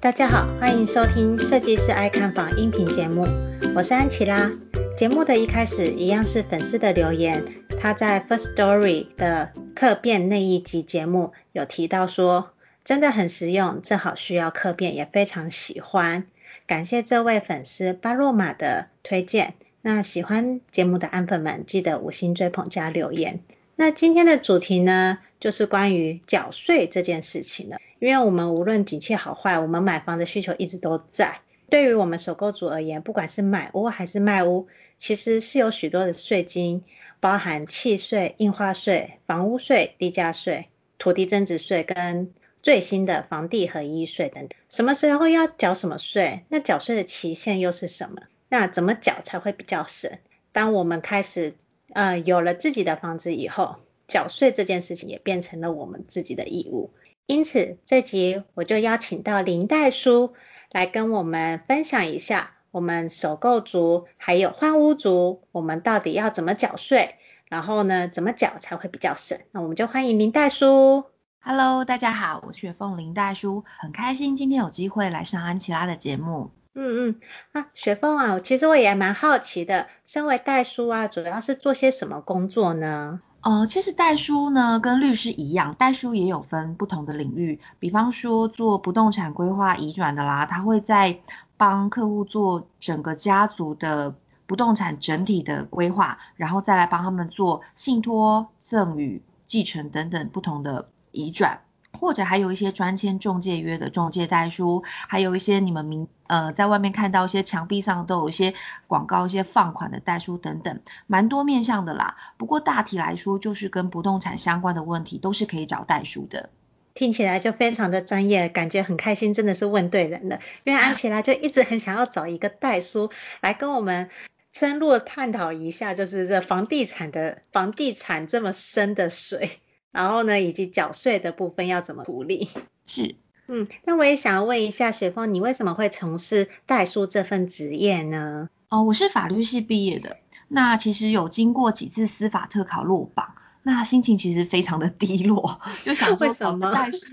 [0.00, 3.28] 大家好，欢迎收听设计师爱看房音频节目，
[3.74, 4.50] 我是安琪拉。
[4.96, 7.44] 节目的一开始一样是粉丝的留言，
[7.78, 12.52] 他在 First Story 的客变那一集节目有提到说，
[12.82, 16.24] 真的很实用，正好需要客变，也非常喜欢。
[16.66, 19.52] 感谢这位粉丝巴洛玛的推荐。
[19.82, 23.40] 那喜欢节目的安粉们，记得五星追捧加留言。
[23.76, 27.78] 那今天的主题呢，就是关于缴税这件事情了。
[27.98, 31.40] 因为我们无论景气好坏，我们买房的需求一直都在。
[31.68, 34.68] 对于我们首购族而言，不管是买屋还是卖屋，
[34.98, 36.84] 其实是有许多的税金，
[37.20, 40.68] 包含契税、印花税、房屋税、地价税、
[40.98, 42.32] 土地增值税跟
[42.62, 44.58] 最新的房地合一税等等。
[44.68, 46.44] 什么时候要缴什么税？
[46.48, 48.22] 那缴税的期限又是什么？
[48.48, 50.18] 那怎么缴才会比较省？
[50.52, 51.54] 当我们开始
[51.92, 53.76] 呃，有了自己的房子以后，
[54.10, 56.90] 缴税这件事情也变成了我们自己的义务。
[57.26, 60.34] 因此，这集我就邀请到林代书
[60.72, 67.14] 来跟我们分享一下，我们首购族还有换屋族，我们到底要怎么缴税？
[67.48, 69.38] 然后呢，怎么缴才会比较省？
[69.52, 71.04] 那我们就欢迎林代书。
[71.40, 76.50] Hello，大家好，我是雪凤林代书，很开心今天有机会来上安琪拉的节目。
[76.74, 77.20] 嗯嗯，
[77.52, 83.20] 啊，雪凤啊，其实我也蛮好奇的，身为代书啊，主要是做些什么工作呢？
[83.42, 91.20] 呃，其实代书呢，跟律师一样，代书也有分不同的领域，比方说做不动产规划移转的啦，他会在
[91.56, 94.14] 帮客户做整个家族的
[94.46, 101.60] 不动产整体的规划，然后再来帮他们做信托、赠与、继承等等不同的移转。
[102.00, 108.54] 或者还有一些专签中介约的中介代书，还有一些你们明呃在外面看到一些墙壁上都有一些
[108.86, 112.16] 广告、一些放款的代书等等，蛮多面向的啦。
[112.38, 116.48] 不过大体来说，就是跟不动产相关的问题都是可以找代书的。
[116.92, 120.40] 听起来就非常的专业，感觉很开心，真的是问对人了。
[120.64, 123.10] 因为安琪拉就一直很想要找一个代书
[123.40, 124.10] 来跟我们
[124.52, 129.60] 深入探讨一下，就是这房地产的房地产这么深的水。
[129.92, 132.48] 然后呢，以及缴税的部分要怎么处理？
[132.86, 133.16] 是，
[133.48, 138.48] 嗯，那我也想要问一下雪峰，你为什么会从事代书这份职业呢？
[138.68, 140.18] 哦，我是法律系毕业的，
[140.48, 147.06] 那其实有经过几次司法特考落榜，那心情其实非常的低落，就想说考代书，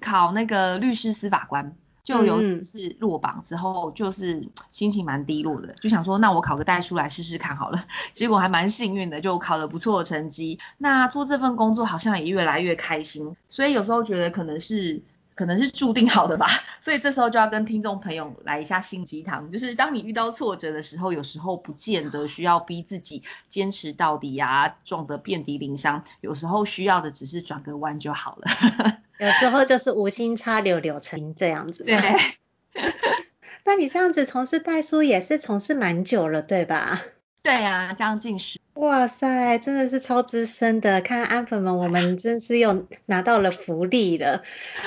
[0.00, 1.76] 考那个律师司法官。
[2.06, 7.84] 就有几次落榜之后，就是心情蛮低落的，就想说，那我考个代书来试试看好了。
[8.14, 10.58] 结果还蛮幸运的，就考了不错的成绩。
[10.78, 15.02] 那做这份工作好像也越来越开心，所以有时候觉得可能是。
[15.36, 16.46] 可能是注定好的吧，
[16.80, 28.46] 所以这时候就要跟听众朋友来一下心鸡汤，就是当你遇到挫折的时候，有时候不见得需要逼自己坚持到底呀，撞得遍体鳞伤，有时候需要的只是转个弯就好了。
[29.18, 31.84] 有时候就是无心插柳柳成荫这样子。
[31.84, 31.96] 对。
[33.64, 37.02] 那你这样子从事代书也是从事蛮久了，对吧？
[37.42, 38.60] 对啊，将近十。
[38.74, 41.00] 哇塞，真的是超资深的！
[41.00, 44.42] 看安粉们，我们真是又拿到了福利了。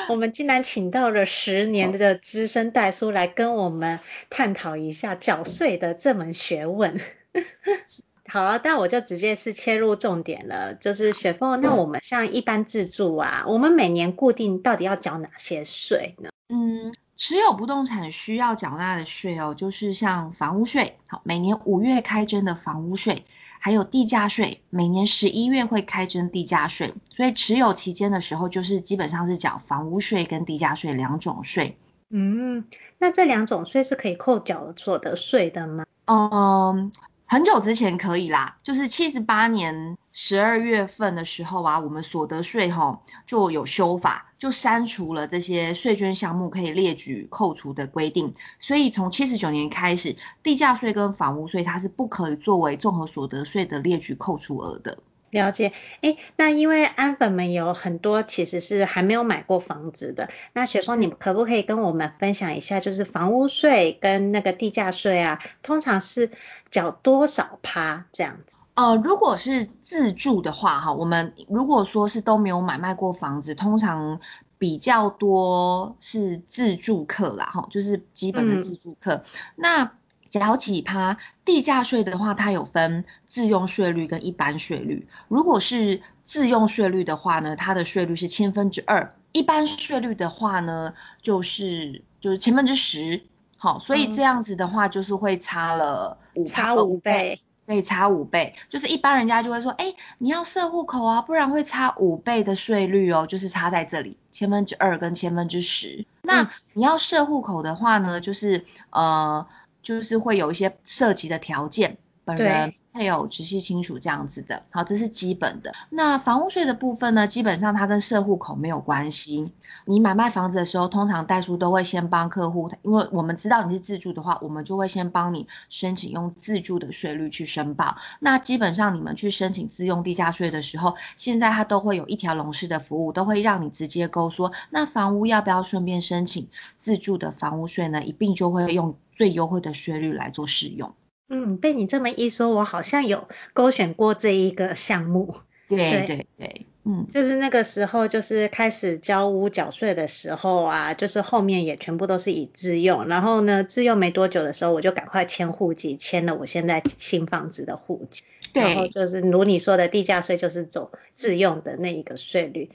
[0.10, 7.02] 我们竟然请到了十年的资深代书来跟我们探讨一下缴税的这门学问。
[8.30, 16.30] 好啊，那我就直接是切入重点了，就是雪凤，那我们像一般自住啊，我们每年固定到底要缴哪些税呢？
[16.50, 16.94] 嗯。
[17.22, 23.26] 持有不动产需要缴纳的税哦，就是像房屋税，好，每年五月开征的房屋税，
[23.60, 26.94] 还有地价税，每年十一月会开征地价税。
[27.14, 31.78] 所以持有期间的时候，就是基本上是缴房屋税跟地价税两种税。
[32.10, 32.64] 嗯，
[33.00, 35.86] 那这两种税是可以扣缴所得税的吗？
[36.06, 36.90] 嗯。
[37.32, 54.98] 很久之前可以啦，就是七十八年十二月份的时候啊，我们所得税哈就有修法，就删除了这些税捐项目可以列举扣除的规定，所以从七十九年开始，地价税跟房屋税它是不可以作为综合所得税的列举扣除额的。
[55.32, 66.32] 了解，哎，那因为安粉们有很多其实是还没有买过房子的，那雪峰你可不可以跟我们分享一下，就是房屋税跟那个地价税啊，通常是
[66.72, 68.56] 缴多少趴这样子？
[68.74, 74.20] 呃，如果是自住的话，哈，我们如果说是都没有买卖过房子，通常
[74.58, 79.24] 比较多是自住客啦，哈，就是基本的自住客，嗯、
[79.56, 79.92] 那。
[80.30, 85.08] 缴几趴地价税的话，它有分自用税率跟一般税率。
[85.28, 93.24] 如果是自用税率的话呢，它的税率是千分之二；一般税率的话呢，就是就是千分之十。
[93.58, 97.42] 好，所以这样子的话就是会差了五差五倍。
[97.66, 106.04] 对，差五倍，就是一般人家就会说，哎，你要设户口啊，不然会差五倍的税率哦，就是差在这里，千分之二跟千分之十。
[106.24, 109.46] 那你要设户口的话呢，就是呃，
[109.90, 111.98] 就是会有一些涉及的条件，
[112.38, 112.74] 本人。
[112.92, 115.74] 配偶、直系亲属这样子的，好，这是基本的。
[115.92, 119.54] 那房屋税的部分呢，基本上它跟设户口没有关系。
[119.86, 127.98] 你买卖房子的时候，通常代书都会先帮客户，因为我们知道你是自住的话，我们就会先帮你申请用自住的税率去申报。
[128.20, 138.04] 那基本上你们去申请自用地价税的时候，现在它都会有一条龙式的服务，都会让你直接勾说，那房屋要不要顺便申请自住的房屋税呢？
[138.04, 140.92] 一并就会用最优惠的税率来做适用。
[141.30, 145.36] 嗯，被你这么一说，我好像有勾选过这一个项目。
[145.68, 158.24] 对对对，对，嗯，就是那个时候，就是开始交屋缴税的时候啊，就是后面也全部都是以自用，然后呢，自用没多久的时候，我就赶快迁户籍，迁了我现在新房子的户籍。
[158.52, 162.72] 对，然后就是如你说的，地价税就是走自用的那一个税率。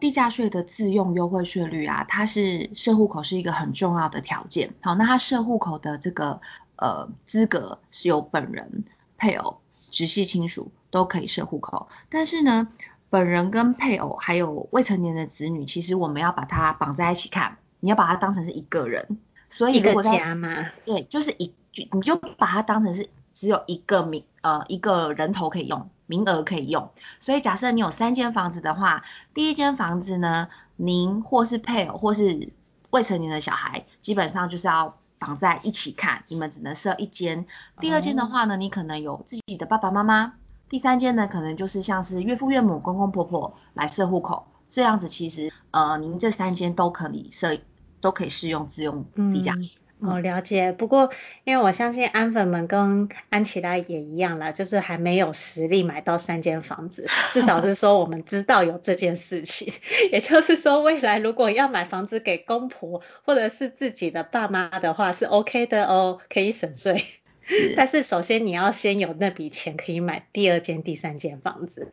[0.00, 4.74] 地价税的自用优惠税率啊，它是设户口是一个很重要的条件。
[4.82, 6.40] 好，那它设户口的这个。
[6.80, 8.84] 呃，资格是由本人、
[9.16, 9.58] 配偶、
[9.90, 12.68] 直系亲属都可以设户口，但是呢，
[13.10, 19.18] 本人跟配偶还有未成年的子女，其实我们要把它绑在一起看，你要把它当成是一个人，
[19.50, 20.70] 所以如果一个家吗？
[20.84, 21.52] 对，就是一，
[21.90, 26.90] 你就把它当成是只有一个名，呃，一个人头可以用，名额可以用，
[27.20, 32.52] 所以假设你有三间房子的话，第一间房子呢，您或是配偶或是
[32.90, 34.98] 未成年的小孩，基本上就是要。
[35.20, 37.44] 绑在一起看，你们只能设一间。
[37.80, 40.34] 第二间的话呢，你可能有自己的爸爸妈妈。
[40.68, 44.46] 第三间呢，可能就是像是岳父岳母、公公婆婆来设户口。
[44.68, 47.58] 这样子其实，呃，您这三间都可以设，
[48.00, 49.82] 都可以适用自用地价税。
[50.00, 51.10] 哦、了解，不过
[51.42, 59.72] 因为我相信安粉们跟安琪拉也一样啦，就是还没有实力买到三间房子，至少是说我们知道有这件事情。
[60.12, 67.04] 也就是说，未来如果要买房子给公婆或者是自己的爸妈的话，是 OK 的哦，可以省税。
[67.42, 67.74] 是。
[67.76, 71.88] 但是首先你要先有那笔钱可以买第二间、第三间房子。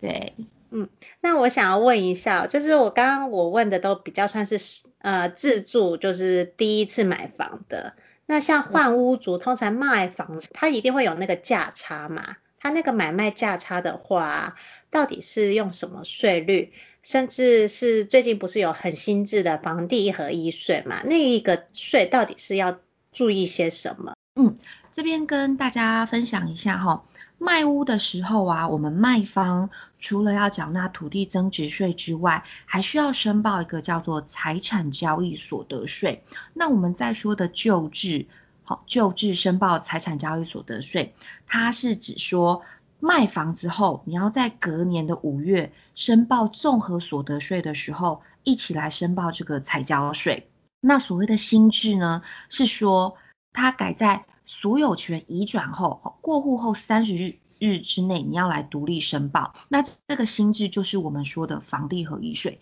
[0.00, 0.34] 对。
[0.70, 0.88] 嗯，
[1.20, 4.58] 那我想要问一下，就是我刚刚我问的都比较算是
[4.98, 7.94] 呃自住，就是第一次买房的。
[8.26, 12.36] 那像换屋主，通常卖房子，他一定会有那个价差嘛？
[12.58, 14.56] 他那个买卖价差的话，
[14.90, 16.72] 到底是用什么税率？
[17.04, 21.02] 甚至是最近不是有很新制的房地合一税嘛？
[21.04, 22.78] 那一个税到底是要
[23.12, 24.14] 注意些什么？
[24.34, 24.56] 嗯，
[24.90, 27.04] 这边跟大家分享一下哈。
[27.38, 36.24] 卖屋的时候啊，我们卖方除了要缴纳土地增值税之外，还需要申报一个叫做财产交易所得税。
[36.54, 38.26] 那我们在说的旧制，
[38.62, 41.14] 好，旧制申报财产交易所得税，
[41.46, 42.62] 它是指说
[42.98, 50.48] 卖房之后，你要在隔年的五月申报综合所得税的时候，一起来申报这个财交税。
[50.80, 53.16] 那所谓的新制呢，是说
[53.52, 54.24] 它改在。
[54.46, 59.54] 所有权移转后，过户后三十日日之内，你要来独立申报。
[59.68, 62.60] 那这个新制就是我们说的房地合一税。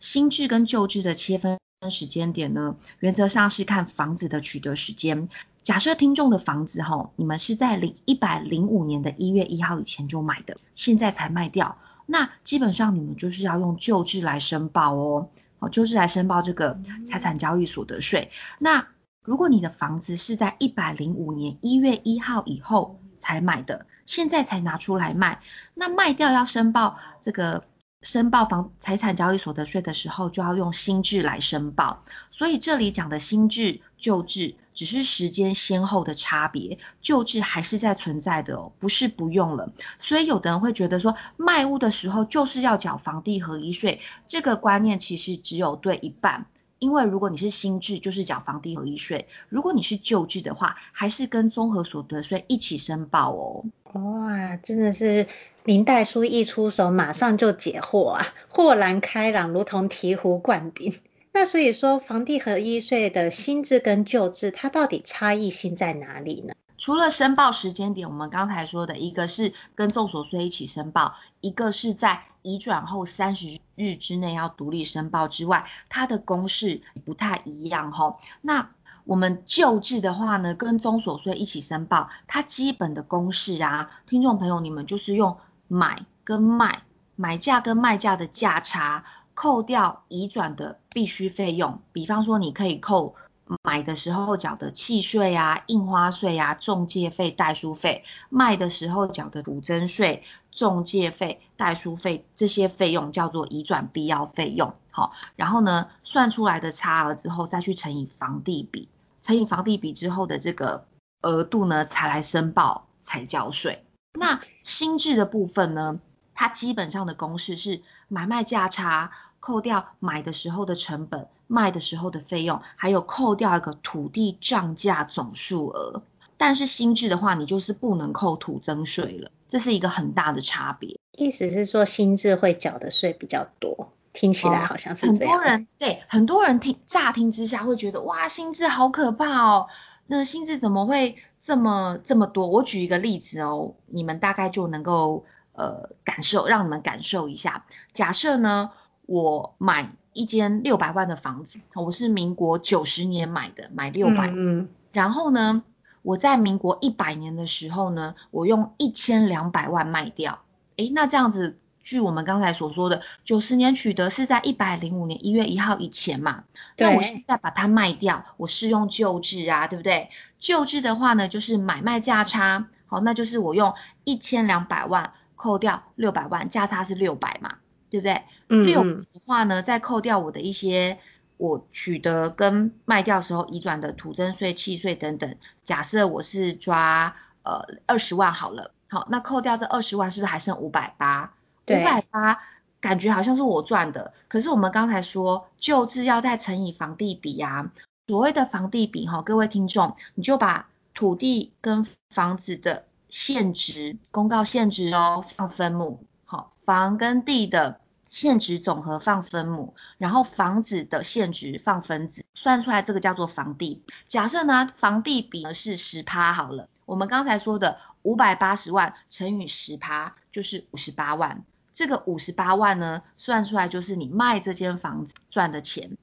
[0.00, 1.58] 新制跟旧制的切分
[1.90, 5.28] 时间点呢，原则上是看房子的取得时间。
[5.62, 15.28] 假设听众的房子哈，你们是在零一百零五年的一月一号以前就买的，现在才卖掉，那基本上你们就是要用旧制来申报哦。
[15.60, 18.32] 哦，就是来申报这个财产交易所得税。
[18.58, 18.88] 那
[19.24, 25.40] 如果你的房子是在一百零五年一月一号以后才买的，现在才拿出来卖，
[25.74, 27.64] 那卖掉要申报这个
[28.00, 32.02] 申报房财产交易所得税的时候，就要用新制来申报。
[32.32, 39.72] 所以这里讲的新制、旧制只是时间先后的差别，旧制还是在存在的哦，不是不用了。
[40.00, 46.46] 所以有的人会觉得说，卖屋的时候就是要缴房地合一税，这个观念其实只有对一半。
[46.82, 53.64] 因为如果你是新制，就是缴房地合一税；如果你是旧制的话，还是跟综合所得税一起申报哦。
[53.92, 55.28] 哇，真的是
[55.62, 60.92] 林代书一出手，马上就解惑啊，豁然开朗，如同醍醐灌顶。
[61.30, 66.54] 那所以说，房地合一税的新制跟旧制，它到底差异性在哪里呢？
[66.82, 78.16] 除了申报时间点，我们刚才说的一个是跟综所税一起申报，一个是在移转后三十日之内要独立申报之外，它的公式不太一样哈。
[78.40, 78.70] 那
[79.04, 86.82] 我们旧制的话呢，跟综所税一起申报，它基本的公式啊，听众朋友你们就是用买跟卖，
[87.14, 93.14] 买价跟卖价的价差，扣掉移转的必须费用，比方说你可以扣
[93.62, 104.74] 买的时候缴的契税啊、印花税啊、中介费、代书费，卖的时候缴的土增税、中介费、代书费这些费用叫做移转必要费用。
[104.90, 108.88] 好，然后呢，算出来的差额之后再去乘以房地比，
[109.22, 110.86] 乘以房地比之后的这个
[111.20, 113.84] 额度呢，才来申报才交税。
[114.12, 115.98] 那新制的部分呢，
[116.34, 119.12] 它基本上的公式是买卖价差。
[119.42, 126.04] 扣掉买的时候的成本，卖的时候的费用，还有扣掉一个土地涨价总数额。
[126.36, 131.00] 但是新制的话，你就是不能扣土增税了，这是一个很大的差别。
[131.10, 135.34] 意思是说新制会缴的税比较多，听起来好像是这样。
[135.34, 139.66] 哦，很多人对很多人听乍听之下会觉得哇，新制好可怕哦，
[140.06, 142.46] 那新制怎么会这么这么多？
[142.46, 147.66] 我举一个例子哦，你们大概就能够呃感受，让你们感受一下。
[147.92, 148.70] 假设呢？
[149.06, 154.30] 我买一间六百万的房子，我是民国九十年买的，买六百。
[154.30, 154.68] 嗯。
[154.92, 155.62] 然后呢，
[156.02, 160.40] 我在民国一百年的时候呢，我用一千两百万卖掉。
[160.76, 166.44] 诶，那这样子，据我们刚才所说的，九十年取得是在一百零五年一月一号以前嘛？
[166.76, 166.88] 对。
[166.88, 170.10] 那我现在把它卖掉，我适用旧制啊，对不对？
[170.38, 177.54] 旧制的话呢，就是买卖价差，好，那就是我用一千两百万扣掉六百万，价差是六百嘛。
[178.00, 178.64] 对不对？
[178.64, 180.98] 六的话呢，再扣掉我的一些
[181.36, 185.36] 我取得跟卖掉时候移转的土增税、契税等等。
[185.64, 191.34] 假设我是抓呃二十万好了，好，那扣掉这二十万，是不是还剩五百八？
[191.66, 192.38] 五百八
[192.80, 197.72] 感觉好像是我赚的，可是我们刚才说旧制要再乘以房地比啊。
[198.06, 207.80] 所谓的房地比哈，各位听众，你就把土地跟房子的现值公告现值哦放分母，好，房跟地的。
[208.12, 213.82] 现值总和放分母，然后房子的现值放分子，算出来这个叫做房地。
[214.06, 221.42] 假设呢，房地比呢是十趴好了，我们刚才说的五百八十万乘以十趴就是五十八万，
[221.72, 225.96] 这个五十八万呢，算出来就是你卖这间房子赚的钱。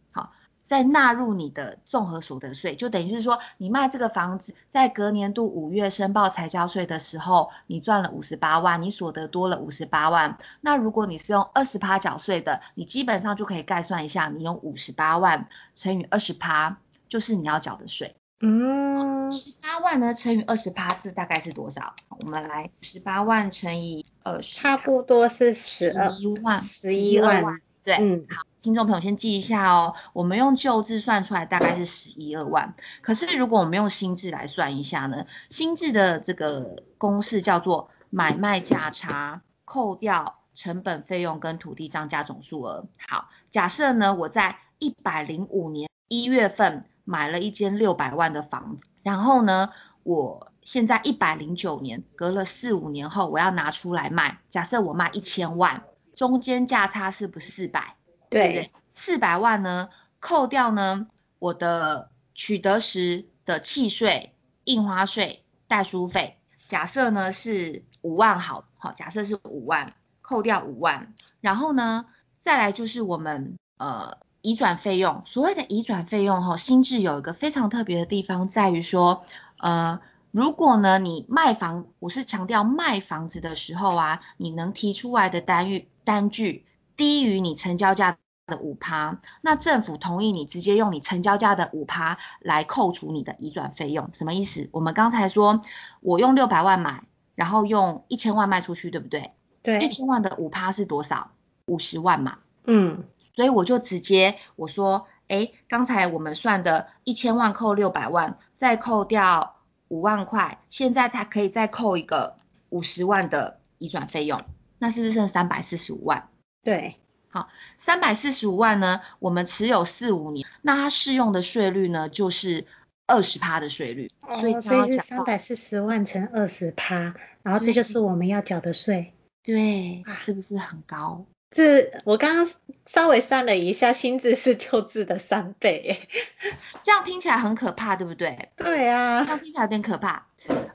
[0.69, 0.79] 好。
[0.79, 10.38] 再纳入你的综合所得税，就等于是说，你卖这个房子，在隔年度五月申报才交税的时候，你赚了五十八万，你所得多了五十八万。
[10.61, 18.15] 那如果你是用二十趴缴税的，你基本上就可以概算一下，你用五十八万乘以二十趴，就是你要缴的税。
[18.41, 21.95] 嗯，五十八万呢乘以二十八字大概是多少？
[22.21, 27.59] 我们来五十八万乘以二十，差不多是十一万，十一万。
[27.83, 42.87] 对，嗯，好，听众朋友先记一下哦，我们用旧制算出来大概是十一二万，可是如果我们用新制来算一下呢，新制的这个公式叫做买卖价差扣掉成本费用跟土地涨价总数额。
[43.07, 49.69] 好，假设呢我在一百零五年一月份买了一间六百万的房子，然后呢
[50.03, 55.83] 我现在一百零九年隔了四五年后我要拿出来卖，假设我卖一千万。
[56.15, 57.95] 中间价差是不是四百？
[58.29, 61.07] 对，四百万呢，扣掉呢
[61.39, 64.33] 我的取得时的契税、
[64.63, 72.05] 印花税、代书费，假设呢是五万好，好，假设是五万，扣掉五万，然后呢
[72.41, 79.24] 再来就是我们呃移转费用，所谓的移转费用哈，新制有一个非常特别的地方在于说，
[79.57, 80.00] 呃。
[80.31, 86.67] 如果呢，你卖房，我是强调卖房子的时候啊，你能提出来的单据单据
[86.99, 94.67] 低于你成交价的五趴，那政府同意你直接用你成交价的五趴来扣除你的移转费用，什么意思？
[94.73, 95.61] 我们刚才说，
[96.01, 99.31] 我用六百万买，然后用一千万卖出去，对不对？
[99.63, 99.79] 对。
[99.79, 101.31] 一千万的五趴是多少？
[101.65, 102.39] 五十万嘛。
[102.65, 103.05] 嗯。
[103.35, 109.55] 所以我就直接我说，诶，刚才我们算的一千万扣六百万，再扣掉。
[109.91, 112.35] 五万块，现在才可以再扣一个
[112.69, 114.39] 五十万的移转费用，
[114.77, 116.28] 那是不是剩三百四十五万？
[116.63, 116.97] 对，
[117.29, 122.65] 好，三百四十五万呢，我们持有四五年，那它适用的税率呢，就是
[123.07, 129.13] 二十趴的税率，哦、所以所以是三百四十万乘二十趴，然后这就是我们要缴的税，
[129.43, 131.25] 对，是不是很高？
[131.51, 132.47] 这我刚刚
[132.85, 136.07] 稍微算了一下，新制是旧制的三倍，
[136.83, 138.49] 这样听起来很可怕，对不对？
[138.55, 140.27] 对啊，这样听起来有点可怕。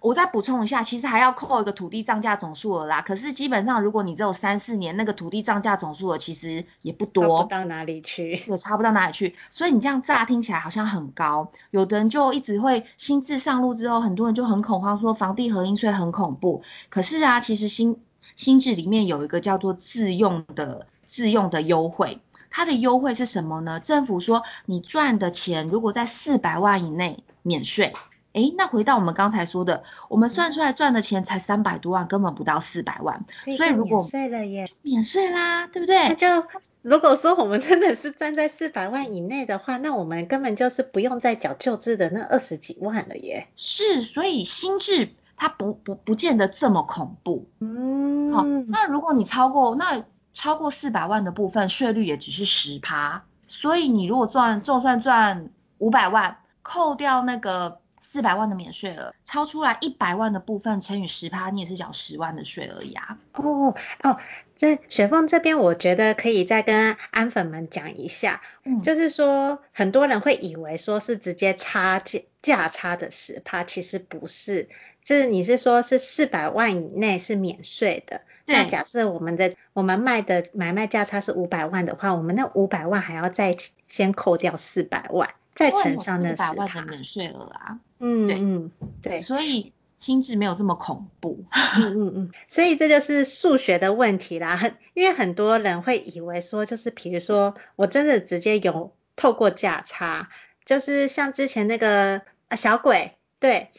[0.04, 3.00] 我再补充一下，其实还要扣一个土地涨价总数额啦。
[3.00, 9.34] 可是基本上，如果你只有三四年，那个土地涨价总数额其实也不多，差不到哪里去，也差不到哪里去。
[9.48, 16.62] 所以你这样乍听起来好像很高，有的人就一直会新制上路之后，很多人就很恐慌，说房地合一税很恐怖。
[16.90, 17.96] 可是啊，其实新
[18.36, 22.20] 新制里面有一个叫做自用的自用的优惠，
[22.50, 23.80] 它的优惠是什么呢？
[23.80, 27.94] 政府说你赚的钱如果在四百万以内免税。
[28.34, 36.08] 诶，那回到我们刚才说的，我们算出来赚的钱才三百多万，根本不到四百万，所以如果免税了耶，免税啦，对不对？
[36.08, 36.48] 那就
[36.82, 43.46] 如果说我们真的是赚在四百万以内的话，那我们根本就是不用再缴旧制的那二十几万了耶。
[43.54, 47.46] 是，所以新制它不不不见得这么恐怖。
[47.60, 57.78] 嗯，好，那如果你超过那超过四百万的部分，税率也只是十趴，所以你如果赚就算赚五百万，扣掉那个。
[58.14, 63.18] 四百万的免税额，超出来一百万的部分乘以十趴，你也是缴十万的税而已啊。
[63.32, 64.18] 哦哦，
[64.54, 74.68] 在雪凤这边，我觉得可以再跟安粉们讲一下，嗯，就是说很多人会以为说是直接差价价差的十趴，其实不是，
[75.02, 83.56] 就是你是说是四百万以内是免税的，那假设我们的我们卖的买卖价差是五百万的话，我们那五百万还要再
[83.88, 85.30] 先扣掉四百万。
[85.54, 88.70] 再乘上那四百万的免税额啊，嗯，对，嗯，
[89.02, 91.44] 对，所以心智没有这么恐怖，
[91.76, 100.28] 嗯嗯嗯，所以这就是数学的问题啦，很，因为很多人会以为说，就是比如说我真的直接有透过价差，
[100.64, 103.70] 就是像之前那个啊小鬼，对，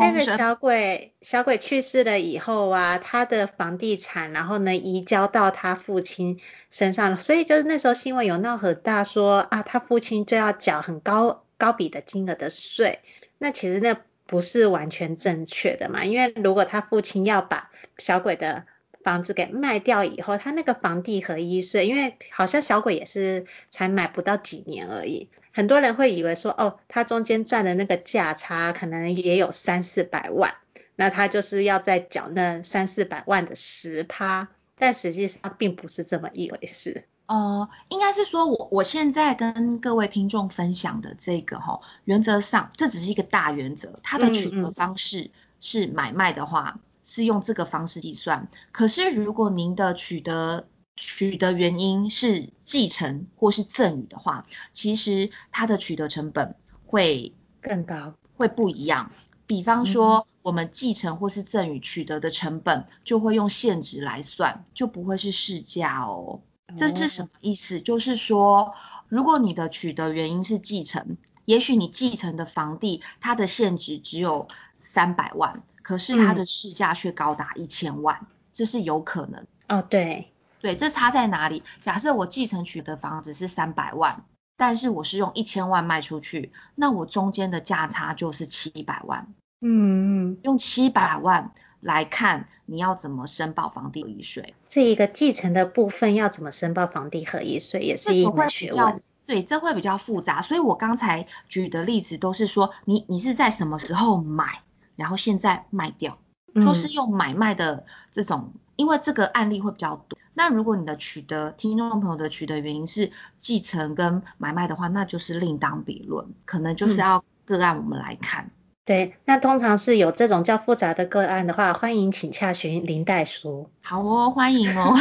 [0.00, 6.40] 那个小鬼小鬼去世了以后啊，他的房地产然后呢移交到他父亲。
[6.72, 13.00] 身上了，所以就是那时候新闻有闹很大说，说啊，他父亲就要缴很高高笔的金额的税。
[13.36, 18.64] 那其实那不是完全正确的嘛，因为如果他父亲要把小鬼的
[19.04, 30.54] 房子给卖掉以后，他那个房地合一税，因为好像小鬼也是才买不到几年而已，很多人会以为说，哦，他中间赚的那个价差可能也有三四百万，
[30.96, 34.48] 那他就是要再缴那三四百万的十趴。
[34.78, 37.04] 但实际上并不是这么一回事。
[37.26, 45.30] 呃，应该是说我我现在跟各位听众分享的这个哈，原则上这只是一个大原则，它的取得方式
[45.60, 48.48] 是买卖的话，嗯嗯，是用这个方式计算。
[48.72, 56.54] 可是如果您的取得取得原因是继承或是赠与的话，其实它的取得成本
[56.86, 59.10] 会更高，会不一样。
[59.46, 66.40] 比方说，我们继承或是赠与取得的成本，就会用现值来算，就不会是市价哦。
[66.78, 67.82] 这是什么意思？
[67.82, 68.74] 就是说，
[69.08, 74.48] 如果你的取得原因是继承，也许你继承的房地，它的现值只有
[74.80, 79.46] 三百万，可是它的市价却高达一千万，这是有可能。
[79.68, 80.31] 哦，对，
[80.62, 81.62] 对，这差在哪里？
[81.82, 84.24] 假设我继承取得房子是三百万。
[84.54, 89.26] 但是我是用一千万卖出去，那我中间的价差就是七百万。
[89.60, 94.54] 嗯嗯，用七百万来看，你要怎么申报房地合一税？
[94.68, 99.02] 这一个继承的部分要怎么申报房地合一税，也是一门学问。
[99.26, 100.42] 对，这会比较复杂。
[100.42, 104.62] 所以我刚才举的例子都是说，你你是在什么时候买，
[104.94, 106.18] 然后现在卖掉，
[106.54, 110.18] 都是用买卖的这种，嗯、因为这个案例会比较多。
[110.34, 118.46] 那如果你的取得，听众朋友的取得原因是继承跟买卖的话，那就是另当别论，可能就是要个案我们来看。
[118.46, 118.50] 嗯、
[118.84, 123.68] 对，那通常是有这种较复杂的个案的话，欢迎请洽询林代书。
[123.82, 124.94] 好哦，欢迎哦。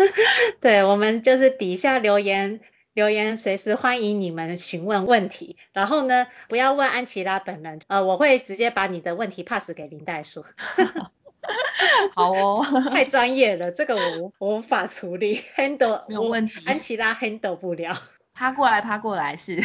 [0.60, 2.60] 对，我们就是底下留言，
[2.92, 5.56] 留言随时欢迎你们询问问题。
[5.72, 10.44] 然后呢，不要问安琪拉本人，呃，我会直接把你的问题 pass 给林代书。
[12.14, 18.02] 好哦，太专业了，这个我我无法处理， handle 没有问题，安琪拉 handle 不了，
[18.34, 19.56] 趴过来趴过来是，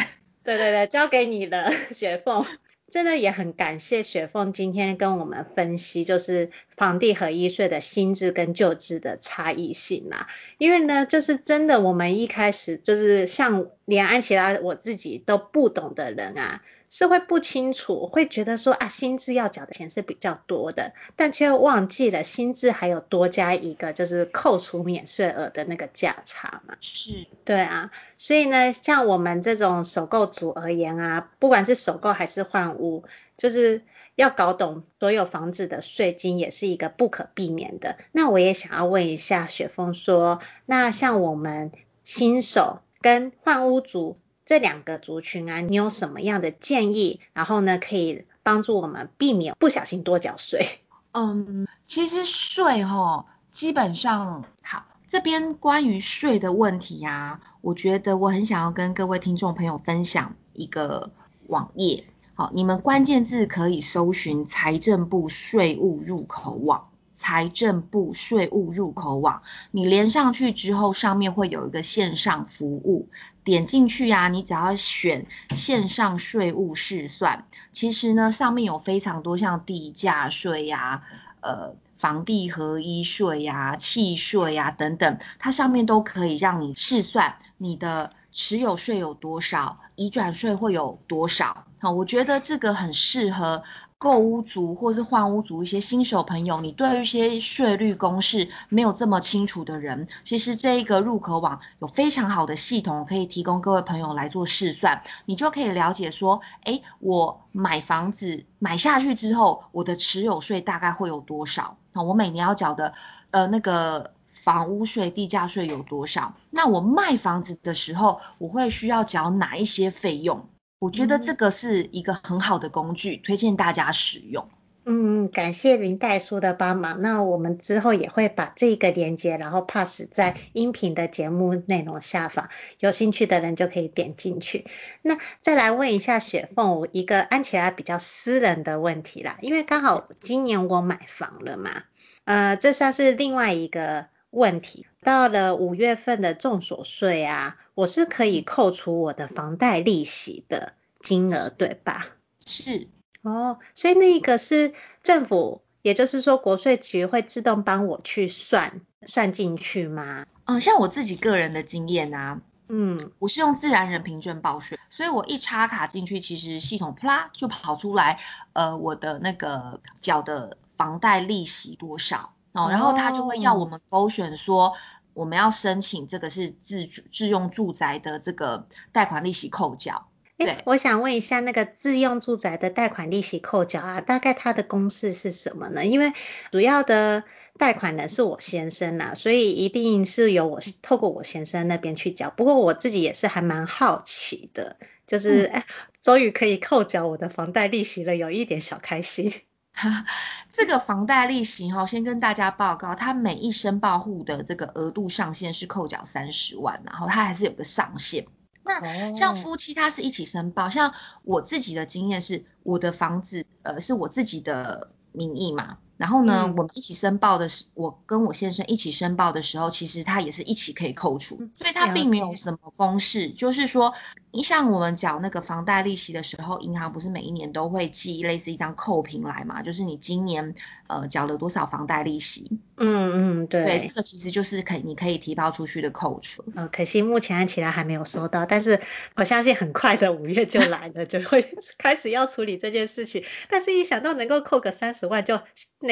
[0.44, 2.44] 对对对，交给你了， 雪凤，
[2.90, 16.62] 真的也很感谢雪凤今天跟我们分析，就是房地合一税的新制跟旧制的差异性啦，因为呢，就是真的我们一开始就是像连安琪拉我自己都不懂的人啊。
[16.94, 26.76] 是会不清楚，会觉得说啊，薪资要缴的钱是比较多的，但却忘记了薪资还有多加一个就是扣除免税额的那个价差嘛。
[26.82, 33.04] 是，对啊，所以呢，像我们这种首购族而言啊，不管是首购还是换屋，
[33.38, 37.96] 就是要搞懂所有房子的税金也是一个不可避免的。
[38.12, 41.72] 那我也想要问一下雪峰说，那像我们
[42.04, 44.18] 新手跟换屋族。
[44.52, 47.20] 这两个族群啊，你有什么样的建议？
[47.32, 50.80] 然后呢，可以帮助我们避免不小心多缴税。
[51.12, 61.12] 嗯，其实税齁，基本上好，这边关于税的问题啊，我觉得我很想要跟各位听众朋友分享一个
[61.46, 62.04] 网页。
[62.34, 66.90] 好，你们关键字可以搜寻财政部税务入口网，
[67.22, 73.08] 财政部税务入口网，你连上去之后，上面会有一个线上服务，
[73.44, 81.04] 点进去啊，你只要选线上税务试算，其实呢，上面有非常多像地价税呀、
[81.40, 88.10] 呃，房地合一税呀、契税呀等等，它上面都可以让你试算你的。
[88.34, 89.78] 持有税有多少？
[89.94, 91.66] 移转税会有多少？
[91.78, 93.62] 好，我觉得这个很适合
[94.02, 96.60] 购屋族或是换屋族一些新手朋友。
[96.60, 111.76] 你对于一些税率公式没有这么清楚的人，其实这一个入口网有非常好的系统可以提供各位朋友来做试算，你就可以了解说，诶，我买房子买下去之后，我的持有税大概会有多少？
[111.94, 112.94] 好，我每年要缴的
[113.30, 114.14] 呃那个。
[114.32, 116.34] 房屋税、地价税有多少？
[116.50, 120.48] 那我卖房子的时候，我会需要缴哪一些费用？
[120.82, 124.48] 我觉得这个是一个很好的工具，推荐大家使用。
[124.84, 127.00] 嗯，感谢林代书的帮忙。
[127.00, 132.48] 那我们之后也会把这个链接，然后 pass 在音频的节目内容下方，
[132.80, 134.66] 有兴趣的人就可以点进去。
[135.02, 141.84] 那再来问一下雪凤，我一个安琪拉比较私人的问题啦，因为刚好今年我买房了嘛，
[142.24, 144.06] 呃，这算是另外一个。
[144.32, 152.08] 问题到了五月份的重所税啊，我是可以扣除我的房贷利息的金额，对吧？
[152.46, 152.88] 是
[153.20, 160.24] 哦，所以那个是政府，也就是说国税局会自动帮我去算算进去吗？
[160.46, 168.18] 嗯，像我自己个人的经验啊，嗯，我是用自然人凭证报税，所以我一插卡进去，其实系统啪就跑出来，
[168.54, 172.32] 呃，我的那个缴的房贷利息多少。
[172.52, 174.74] 哦，然后他就会要我们勾选说，
[175.14, 180.08] 我们要申请这个是自自用住宅的这个贷款利息扣缴。
[180.38, 185.86] 对，我想问一下，那个自用住宅的贷款利息扣缴啊，大概它的公式是什么呢？
[185.86, 186.12] 因为
[186.50, 187.22] 主要的
[187.58, 192.30] 贷款人是我先生啦，所以一定是由我透过我先生那边去缴。
[192.30, 195.64] 不过我自己也是还蛮好奇的，就是哎，
[196.00, 199.32] 终于可以扣缴我的房贷利息了，有一点小开心。
[200.50, 208.26] 这个房贷利息哈，先跟大家报告，它每一申报户的这个额度上限是扣缴三十万，然后它还是有个上限。
[208.64, 215.78] 那像夫妻他是一起申报，像我自己的经验是，我的房子呃是我自己的名义嘛。
[216.02, 223.94] 然后呢，嗯、我们一起申报的时，我跟我先生一起申报的时候，其实他也是一起可以扣除，所以他并没有什么公式，就是说，
[224.32, 230.56] 你像我们缴那个房贷利息的时候，银行不是每一年都会寄类似一张扣凭来嘛，就是你今年
[230.88, 236.44] 呃缴了多少房贷利息，嗯嗯，对，对，这个其实就是可以你可以提报出去的扣除。
[236.56, 238.80] 呃，可惜目前安琪拉还没有收到，但是
[239.14, 245.38] 我相信很快的五月就来了，就会 开始要处理这件事情，但是一想到能够扣个三十万就。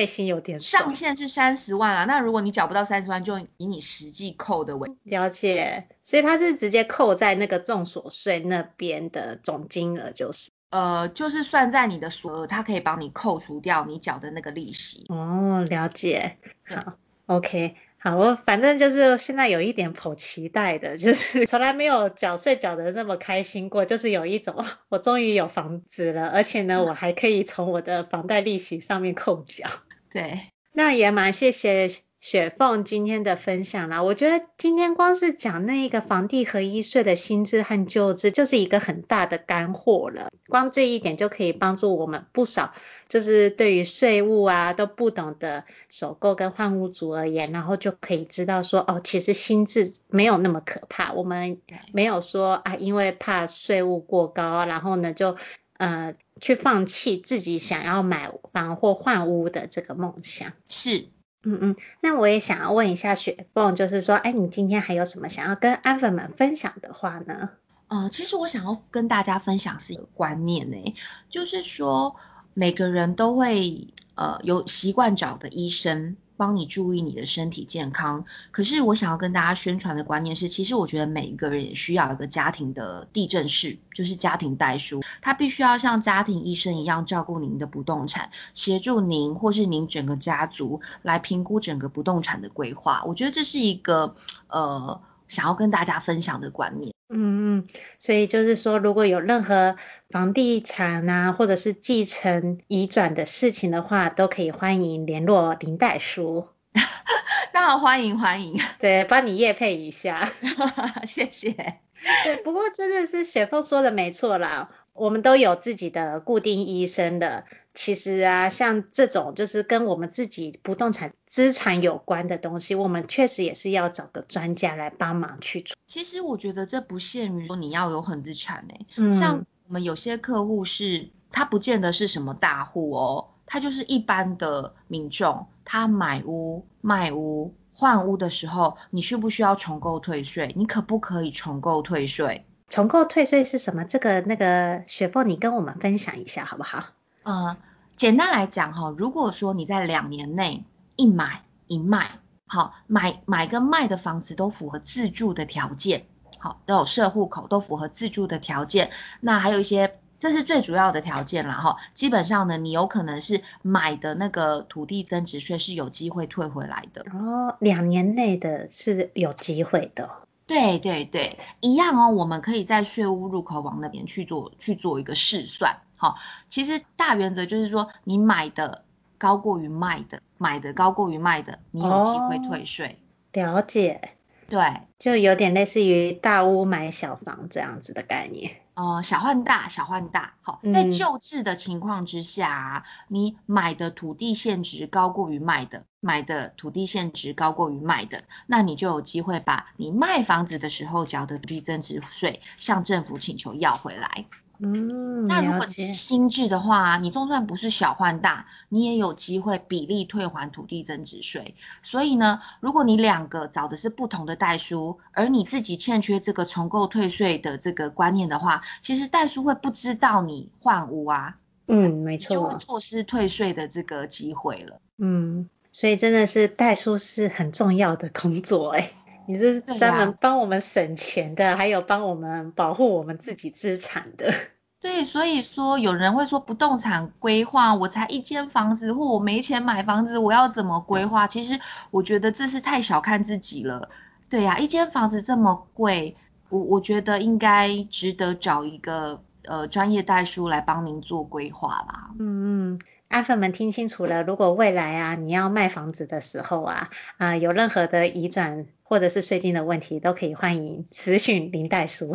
[0.00, 15.04] 内心有点上限是三十万啊，那如果你缴不到三十万，就以你实际扣的为了解，所以他是直接扣在那个重所税那边的总金额，就是呃，就是算在你的所额，它可以帮你扣除掉你缴的那个利息。
[15.10, 16.94] 哦，了解，好
[17.26, 17.76] ，OK。
[18.02, 29.68] 好，我反正就是现在有一点颇期待的， 就是从来没有缴税缴得那么开心过，就是有一种我终于有房子了，而且呢，我还可以从我的房贷利息上面扣缴。
[30.12, 31.88] 对，那也蛮谢谢
[32.20, 34.02] 雪凤今天的分享啦。
[34.02, 40.28] 我觉得今天光是讲那个房地合一税的新制和旧制，就是一个很大的干货了。
[40.48, 42.74] 光这一点就可以帮助我们不少。
[43.08, 51.60] 就是对于税务啊都不懂的首购跟换屋族而言，然后就可以知道说，哦，其实新制没有那么可怕，我们
[51.92, 55.36] 没有说啊，因为怕税务过高，然后呢就
[55.80, 60.52] 呃去放弃自己想要买房或换屋的这个梦想。
[60.68, 61.08] 是，
[61.42, 67.48] 嗯嗯，那我也想要问一下雪凤，就是说，哎，你今天还有什么想要跟安粉们分享的话呢？
[67.88, 70.94] 呃，其实我想要跟大家分享是一个观念呢，
[71.30, 72.14] 就是说。
[72.52, 93.02] 每个人都会呃有习惯找的医生帮你注意你的身体健康，可是我想要跟大家宣传的观念是，其实我觉得每一个人也需要一个家庭的地震室，就是家庭代书，他必须要像家庭医生一样照顾您的不动产，协助您或是您整个家族来评估整个不动产的规划。
[93.04, 94.14] 我觉得这是一个
[94.48, 96.94] 呃想要跟大家分享的观念。
[97.12, 97.66] 嗯嗯，
[97.98, 99.76] 所以就是说，如果有任何
[100.10, 106.46] 房地产啊，或者是继承移转的事情的话，都可以欢迎联络林代书。
[107.52, 110.32] 当然欢迎欢迎，对，帮你业配一下，
[111.04, 111.80] 谢谢。
[112.24, 117.44] 对，不过真的是雪凤说的没错啦，我们都有自己的固定医生的。
[117.80, 125.74] 其实啊，像这种就是跟我们自己不动产资产有关的东西，我们确实也是要找个专家来帮忙去做。
[125.86, 140.52] 其实我觉得这不限于说你要有很资产诶、欸，嗯，像我们有些客户是，他不见得是什么大户哦，他就是一般的民众，他买屋、卖屋、换屋的时候，你需不需要重购退税？
[140.54, 142.44] 你可不可以重购退税？
[142.68, 143.86] 重购退税是什么？
[143.86, 146.84] 这个那个雪凤，你跟我们分享一下好不好？
[147.22, 147.56] 呃，
[148.00, 150.64] 简单来讲哈，如果说你在两年内
[150.96, 152.12] 一买一卖，
[152.46, 156.06] 好，买买跟卖的房子都符合自住的条件，
[156.38, 161.76] 好，都有设户口，都符合自住的条件，那还有一些，这是最主要的条件了哈。
[161.92, 167.04] 基本上呢，你有可能是买的那个土地增值税是有机会退回来的。
[167.12, 170.08] 哦，两年内的是有机会的。
[170.46, 176.16] 对对对，一样哦，我们可以在税务入口网那边去做去做一个试算，好，
[176.48, 178.84] 其实大原则就是说，你买的
[179.18, 182.98] 高过于卖的，买的高过于卖的，你有机会退税。
[183.34, 184.12] 哦，了解。
[184.48, 188.56] 对，就有点类似于大屋买小房这样子的概念。
[188.74, 190.32] 哦，小换大，小换大。
[190.40, 204.24] 好，在旧制的情况之下，嗯，你买的土地现值高过于卖的，买的土地现值高过于卖的，那你就有机会把你卖房子的时候缴的土地增值税向政府请求要回来。
[204.62, 211.54] 嗯，那如果你是新制的话，你就算不是小换大，你也有机会比例退还土地增值税。
[211.82, 224.80] 所以呢，如果你两个找的是不同的代书，而你自己欠缺这个重构退税的这个观念的话，其实代书会不知道你换屋啊，嗯，没错，就会错失退税的这个机会了。
[224.98, 228.92] 嗯，所以真的是代书是很重要的工作哎。
[229.30, 234.34] 你是专门帮我们省钱的，啊、还有帮我们保护我们自己资产的。
[234.82, 241.26] 对，所以说有人会说不动产规划，我才一间房子，或我没钱买房子，我要怎么规划？
[241.26, 243.90] 其实我觉得这是太小看自己了。
[244.28, 246.16] 对呀、啊，一间房子这么贵，
[246.48, 252.10] 我我觉得应该值得找一个呃专业代书来帮您做规划啦。
[252.18, 252.80] 嗯嗯。
[253.10, 262.14] 安粉们听清楚了，如果未来啊你要卖房子的时候啊啊、呃、有任何的移转或者是税金的问题，都可以欢迎私讯林代叔。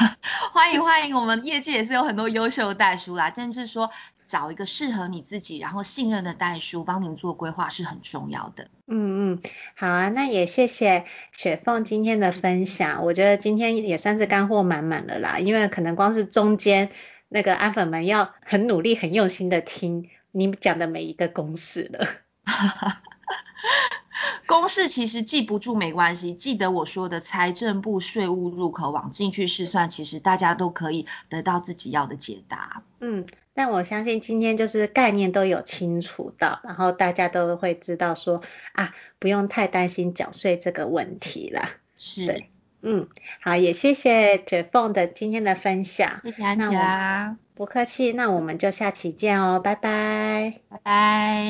[0.52, 3.88] 欢迎欢迎，我们业界也是有很多优秀的代叔啦，甚至说
[4.26, 8.68] 找一个适合你自己然后信任的代叔帮您做规划是很重要的。
[8.86, 9.42] 嗯嗯，
[9.74, 16.90] 好啊，那也谢谢雪凤今天的分享，我觉得今天也算是干货满满了啦，因为可能光是中间
[17.30, 20.10] 那个安粉们要很努力很用心的听。
[20.36, 22.08] 你讲的每一个公式了，
[24.46, 32.82] 公式其实记不住没关系，记得我说的财政部税务入口网进去试算，其实大家都可以得到自己要的解答。
[32.98, 38.42] 嗯，但我相信今天就是概念都有清楚到，然后大家都会知道说
[38.72, 41.70] 啊，不用太担心缴税这个问题啦。
[41.96, 42.50] 是，对，
[42.86, 43.08] 嗯，
[43.40, 47.36] 好，也谢谢雪凤的今天的分享，谢谢安琪拉。
[47.54, 51.46] 不客气，那我们就下期见哦，拜拜，拜拜。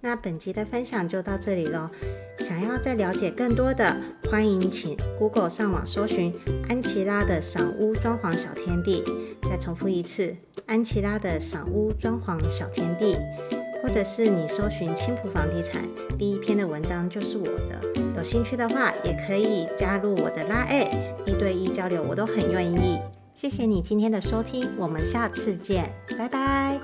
[0.00, 1.90] 那本集的分享就到这里喽。
[2.38, 3.96] 想要再了解更多的，
[4.30, 6.32] 欢迎请 Google 上网搜寻
[6.68, 9.02] 安琪拉的赏屋装潢小天地。
[9.42, 10.36] 再重复一次，
[10.66, 13.16] 安琪拉的赏屋装潢小天地。
[13.84, 15.82] 或者是你搜寻青浦房地产，
[16.18, 17.82] 第一篇的文章就是我的。
[18.16, 22.98] 有兴趣的话，也可以加入我的拉 A，一对一交流，我都很愿意。
[23.34, 26.80] 谢谢你今天的收听，我们下次见，拜拜。